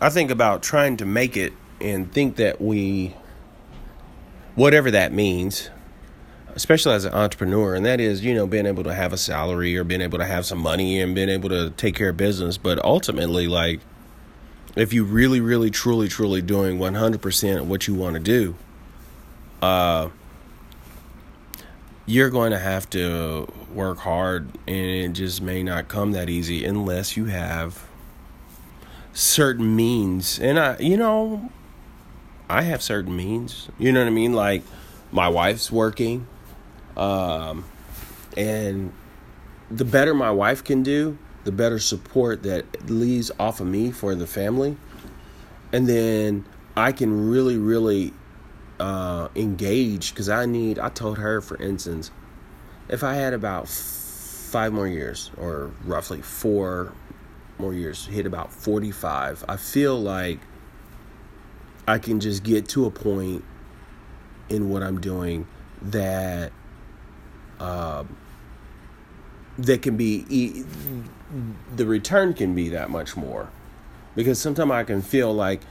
I 0.00 0.10
think 0.10 0.30
about 0.30 0.62
trying 0.62 0.96
to 0.98 1.06
make 1.06 1.36
it 1.36 1.52
and 1.80 2.10
think 2.12 2.36
that 2.36 2.60
we, 2.60 3.14
whatever 4.54 4.90
that 4.90 5.12
means, 5.12 5.70
especially 6.54 6.94
as 6.94 7.04
an 7.04 7.14
entrepreneur, 7.14 7.74
and 7.74 7.84
that 7.86 8.00
is, 8.00 8.24
you 8.24 8.34
know, 8.34 8.46
being 8.46 8.66
able 8.66 8.84
to 8.84 8.94
have 8.94 9.12
a 9.12 9.18
salary 9.18 9.76
or 9.76 9.84
being 9.84 10.00
able 10.00 10.18
to 10.18 10.24
have 10.24 10.44
some 10.44 10.58
money 10.58 11.00
and 11.00 11.14
being 11.14 11.28
able 11.28 11.48
to 11.48 11.70
take 11.70 11.94
care 11.94 12.10
of 12.10 12.16
business. 12.16 12.58
But 12.58 12.82
ultimately, 12.84 13.46
like, 13.46 13.80
if 14.74 14.92
you 14.92 15.04
really, 15.04 15.40
really, 15.40 15.70
truly, 15.70 16.08
truly 16.08 16.42
doing 16.42 16.78
100% 16.78 17.60
of 17.60 17.68
what 17.68 17.86
you 17.86 17.94
want 17.94 18.14
to 18.14 18.20
do, 18.20 18.54
uh, 19.62 20.10
you're 22.04 22.30
going 22.30 22.52
to 22.52 22.58
have 22.58 22.88
to 22.90 23.48
work 23.72 23.98
hard 23.98 24.48
and 24.66 24.86
it 24.86 25.08
just 25.10 25.42
may 25.42 25.62
not 25.62 25.88
come 25.88 26.12
that 26.12 26.30
easy 26.30 26.64
unless 26.64 27.16
you 27.16 27.24
have 27.26 27.84
certain 29.16 29.74
means. 29.74 30.38
And 30.38 30.58
I, 30.58 30.76
you 30.78 30.96
know, 30.96 31.50
I 32.50 32.62
have 32.62 32.82
certain 32.82 33.16
means. 33.16 33.68
You 33.78 33.90
know 33.90 34.00
what 34.00 34.08
I 34.08 34.10
mean? 34.10 34.34
Like 34.34 34.62
my 35.10 35.28
wife's 35.28 35.72
working. 35.72 36.26
Um, 36.96 37.64
and 38.36 38.92
the 39.70 39.86
better 39.86 40.14
my 40.14 40.30
wife 40.30 40.62
can 40.62 40.82
do, 40.82 41.16
the 41.44 41.52
better 41.52 41.78
support 41.78 42.42
that 42.42 42.90
leaves 42.90 43.30
off 43.40 43.60
of 43.60 43.66
me 43.66 43.90
for 43.90 44.14
the 44.14 44.26
family. 44.26 44.76
And 45.72 45.88
then 45.88 46.44
I 46.76 46.92
can 46.92 47.30
really, 47.30 47.56
really 47.56 48.12
uh, 48.78 49.28
engage 49.34 50.10
because 50.10 50.28
I 50.28 50.44
need, 50.44 50.78
I 50.78 50.90
told 50.90 51.18
her, 51.18 51.40
for 51.40 51.60
instance, 51.60 52.10
if 52.88 53.02
I 53.02 53.14
had 53.14 53.32
about 53.32 53.66
five 53.66 54.74
more 54.74 54.86
years 54.86 55.30
or 55.38 55.72
roughly 55.84 56.20
four 56.20 56.92
more 57.58 57.74
years, 57.74 58.06
hit 58.06 58.26
about 58.26 58.52
45, 58.52 59.44
I 59.48 59.56
feel 59.56 60.00
like 60.00 60.40
I 61.88 61.98
can 61.98 62.20
just 62.20 62.42
get 62.42 62.68
to 62.70 62.86
a 62.86 62.90
point 62.90 63.44
in 64.48 64.68
what 64.70 64.82
I'm 64.82 65.00
doing 65.00 65.46
that 65.82 66.52
um, 67.60 68.16
that 69.58 69.82
can 69.82 69.96
be 69.96 70.64
the 71.74 71.86
return 71.86 72.34
can 72.34 72.54
be 72.54 72.68
that 72.70 72.90
much 72.90 73.16
more 73.16 73.48
because 74.14 74.38
sometimes 74.38 74.70
I 74.70 74.84
can 74.84 75.02
feel 75.02 75.32
like 75.32 75.62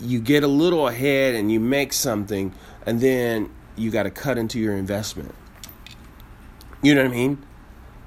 you 0.00 0.20
get 0.20 0.42
a 0.42 0.48
little 0.48 0.88
ahead 0.88 1.34
and 1.34 1.50
you 1.50 1.60
make 1.60 1.92
something 1.92 2.52
and 2.86 3.00
then 3.00 3.50
you 3.76 3.90
got 3.90 4.04
to 4.04 4.10
cut 4.10 4.38
into 4.38 4.58
your 4.58 4.76
investment. 4.76 5.34
You 6.82 6.94
know 6.94 7.02
what 7.02 7.12
I 7.12 7.14
mean? 7.14 7.44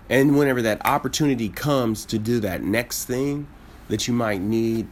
And 0.10 0.38
whenever 0.38 0.62
that 0.62 0.86
opportunity 0.86 1.50
comes 1.50 2.06
to 2.06 2.18
do 2.20 2.40
that 2.40 2.64
next 2.64 3.06
thing 3.06 3.48
that 3.90 4.08
you 4.08 4.14
might 4.14 4.42
need 4.42 4.88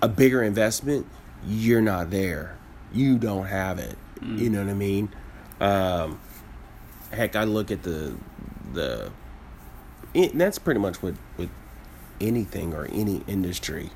a 0.00 0.08
bigger 0.08 0.42
investment, 0.42 1.06
you're 1.46 1.82
not 1.82 2.10
there. 2.10 2.56
You 2.92 3.18
don't 3.18 3.46
have 3.46 3.78
it. 3.78 3.96
Mm. 4.20 4.38
You 4.38 4.50
know 4.50 4.60
what 4.60 4.70
I 4.70 4.74
mean? 4.74 5.08
Um, 5.60 6.20
heck, 7.12 7.36
I 7.36 7.44
look 7.44 7.70
at 7.70 7.82
the 7.82 8.16
the. 8.72 9.10
It, 10.14 10.36
that's 10.38 10.58
pretty 10.58 10.80
much 10.80 11.02
with 11.02 11.18
with 11.36 11.50
anything 12.20 12.74
or 12.74 12.86
any 12.86 13.22
industry, 13.26 13.90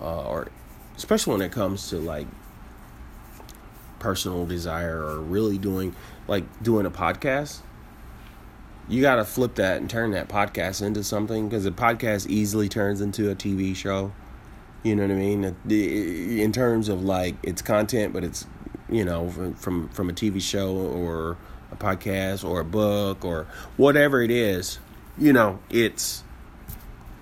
uh, 0.00 0.28
or 0.28 0.48
especially 0.96 1.32
when 1.32 1.42
it 1.42 1.52
comes 1.52 1.88
to 1.90 1.96
like 1.96 2.26
personal 3.98 4.46
desire 4.46 5.02
or 5.02 5.20
really 5.20 5.58
doing 5.58 5.94
like 6.28 6.44
doing 6.62 6.86
a 6.86 6.90
podcast 6.90 7.60
you 8.88 9.02
got 9.02 9.16
to 9.16 9.24
flip 9.24 9.56
that 9.56 9.78
and 9.78 9.88
turn 9.88 10.12
that 10.12 10.28
podcast 10.28 10.82
into 10.82 11.04
something 11.04 11.48
because 11.48 11.66
a 11.66 11.70
podcast 11.70 12.26
easily 12.28 12.68
turns 12.68 13.00
into 13.00 13.30
a 13.30 13.34
TV 13.34 13.76
show. 13.76 14.12
You 14.82 14.96
know 14.96 15.02
what 15.02 15.12
I 15.12 15.14
mean? 15.14 15.56
In 16.40 16.52
terms 16.52 16.88
of 16.88 17.02
like 17.02 17.34
its 17.42 17.60
content, 17.60 18.12
but 18.12 18.24
it's 18.24 18.46
you 18.88 19.04
know 19.04 19.28
from 19.56 19.88
from 19.88 20.08
a 20.08 20.12
TV 20.12 20.40
show 20.40 20.74
or 20.74 21.36
a 21.70 21.76
podcast 21.76 22.48
or 22.48 22.60
a 22.60 22.64
book 22.64 23.24
or 23.24 23.46
whatever 23.76 24.22
it 24.22 24.30
is. 24.30 24.78
You 25.18 25.32
know, 25.32 25.58
it's 25.68 26.22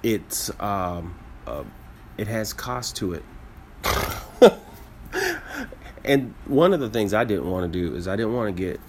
it's 0.03 0.51
um 0.61 1.19
uh, 1.47 1.65
it 2.17 2.29
has 2.29 2.53
cost 2.53 2.97
to 2.97 3.15
it. 3.15 3.25
and 6.05 6.35
one 6.45 6.73
of 6.73 6.81
the 6.81 6.91
things 6.91 7.15
I 7.15 7.25
didn't 7.25 7.51
want 7.51 7.73
to 7.73 7.79
do 7.79 7.97
is 7.97 8.07
I 8.07 8.17
didn't 8.17 8.35
want 8.35 8.57
to 8.57 8.63
get 8.63 8.81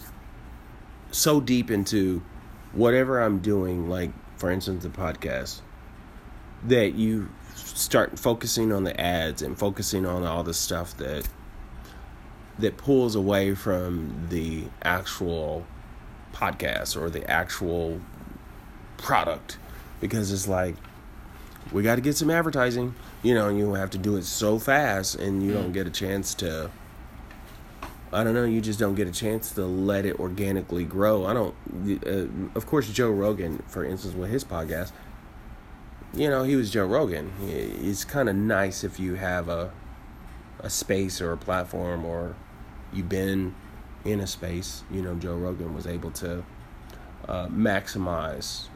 so 1.12 1.40
deep 1.40 1.72
into 1.72 2.22
whatever 2.78 3.20
I'm 3.20 3.40
doing, 3.40 3.90
like 3.90 4.12
for 4.38 4.52
instance 4.52 4.84
the 4.84 4.90
podcast, 4.90 5.62
that 6.66 6.94
you 6.94 7.30
start 7.56 8.18
focusing 8.18 8.72
on 8.72 8.84
the 8.84 9.00
ads 9.00 9.42
and 9.42 9.58
focusing 9.58 10.06
on 10.06 10.24
all 10.24 10.44
the 10.44 10.54
stuff 10.54 10.96
that 10.98 11.28
that 12.60 12.78
pulls 12.78 13.16
away 13.16 13.54
from 13.54 14.28
the 14.30 14.64
actual 14.82 15.66
podcast 16.34 17.00
or 17.00 17.10
the 17.10 17.30
actual 17.30 18.00
product. 18.98 19.58
Because 20.00 20.32
it's 20.32 20.48
like 20.48 20.76
we 21.72 21.84
got 21.84 21.96
to 21.96 22.02
get 22.02 22.16
some 22.16 22.30
advertising 22.30 22.96
you 23.24 23.34
know 23.34 23.48
and 23.50 23.58
you 23.58 23.74
have 23.74 23.90
to 23.90 23.98
do 23.98 24.16
it 24.16 24.24
so 24.24 24.60
fast 24.60 25.16
and 25.16 25.44
you 25.44 25.54
don't 25.54 25.72
mm. 25.72 25.74
get 25.74 25.88
a 25.88 25.90
chance 25.90 26.34
to 26.36 26.70
I 28.12 28.24
don't 28.24 28.34
know. 28.34 28.46
You 28.46 28.62
just 28.62 28.80
don't 28.80 28.96
get 28.96 29.08
a 29.08 29.12
chance 29.12 29.52
to 29.52 29.66
let 29.66 30.06
it 30.06 30.20
organically 30.20 30.86
grow. 30.86 31.26
I 31.26 31.34
don't. 31.34 31.54
Uh, 32.06 32.28
of 32.56 32.66
course, 32.66 32.90
Joe 32.90 33.12
Rogan, 33.12 33.64
for 33.68 33.84
instance, 33.84 34.16
with 34.16 34.30
his 34.30 34.46
podcast, 34.46 34.92
you 36.14 36.30
know, 36.30 36.44
he 36.44 36.56
was 36.56 36.72
Joe 36.72 36.86
Rogan. 36.86 37.32
It's 37.42 38.06
kind 38.06 38.30
of 38.30 38.36
nice 38.36 38.84
if 38.84 39.00
you 39.00 39.16
have 39.16 39.50
a 39.50 39.72
a 40.60 40.70
space 40.70 41.22
or 41.22 41.34
a 41.34 41.38
platform, 41.38 42.06
or 42.06 42.36
you've 42.94 43.10
been 43.10 43.54
in 44.06 44.22
a 44.22 44.28
space. 44.28 44.84
You 44.90 45.02
know, 45.02 45.16
Joe 45.16 45.36
Rogan 45.36 45.74
was 45.74 45.86
able 45.86 46.12
to 46.12 46.46
uh, 47.28 47.48
maximize 47.48 48.68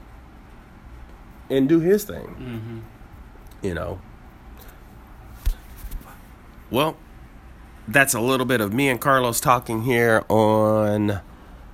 and 1.49 1.69
do 1.69 1.79
his 1.79 2.03
thing. 2.03 2.27
Mm-hmm. 2.27 2.79
You 3.61 3.73
know. 3.75 4.01
Well 6.69 6.97
that's 7.87 8.13
a 8.13 8.19
little 8.19 8.45
bit 8.45 8.61
of 8.61 8.73
me 8.73 8.89
and 8.89 8.99
Carlos 8.99 9.39
talking 9.39 9.83
here 9.83 10.23
on 10.29 11.21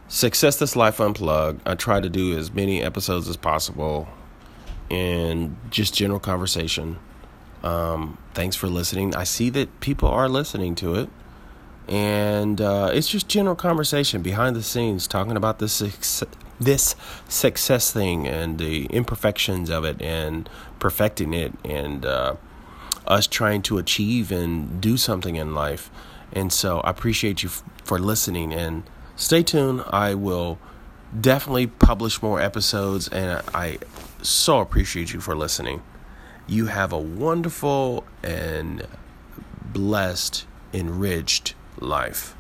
Success 0.07 0.57
This 0.57 0.75
Life 0.75 0.99
Unplugged. 0.99 1.61
I 1.65 1.75
try 1.75 1.99
to 1.99 2.09
do 2.09 2.37
as 2.37 2.51
many 2.53 2.81
episodes 2.81 3.27
as 3.27 3.37
possible 3.37 4.07
and 4.89 5.57
just 5.69 5.93
general 5.93 6.19
conversation. 6.19 6.97
Um, 7.63 8.17
thanks 8.33 8.55
for 8.55 8.67
listening. 8.67 9.15
I 9.15 9.23
see 9.23 9.49
that 9.51 9.79
people 9.81 10.07
are 10.09 10.29
listening 10.29 10.75
to 10.75 10.95
it. 10.95 11.09
And 11.87 12.59
uh, 12.59 12.91
it's 12.93 13.07
just 13.07 13.27
general 13.29 13.55
conversation 13.55 14.21
behind 14.21 14.55
the 14.55 14.63
scenes, 14.63 15.07
talking 15.07 15.37
about 15.37 15.59
this 15.59 15.71
success, 15.71 16.29
this 16.59 16.95
success 17.29 17.91
thing 17.91 18.27
and 18.27 18.57
the 18.57 18.85
imperfections 18.87 19.69
of 19.69 19.85
it 19.85 20.01
and 20.01 20.49
perfecting 20.79 21.33
it 21.33 21.53
and 21.63 22.05
uh, 22.05 22.35
us 23.07 23.27
trying 23.27 23.61
to 23.63 23.77
achieve 23.77 24.31
and 24.31 24.79
do 24.81 24.97
something 24.97 25.35
in 25.35 25.53
life. 25.53 25.89
And 26.33 26.51
so 26.51 26.79
I 26.81 26.91
appreciate 26.91 27.43
you 27.43 27.49
f- 27.49 27.63
for 27.83 27.99
listening 27.99 28.53
and 28.53 28.83
stay 29.15 29.43
tuned. 29.43 29.83
I 29.89 30.13
will 30.13 30.59
definitely 31.19 31.67
publish 31.67 32.21
more 32.21 32.41
episodes 32.41 33.07
and 33.07 33.41
I 33.53 33.79
so 34.21 34.59
appreciate 34.59 35.13
you 35.13 35.21
for 35.21 35.35
listening. 35.35 35.81
You 36.47 36.67
have 36.67 36.91
a 36.91 36.99
wonderful 36.99 38.05
and 38.23 38.85
blessed, 39.63 40.45
enriched 40.73 41.55
life. 41.79 42.35